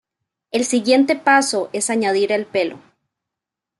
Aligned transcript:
El 0.49 0.65
siguiente 0.65 1.15
paso 1.15 1.69
es 1.73 1.91
añadir 1.91 2.31
el 2.31 2.47
pelo. 2.47 2.79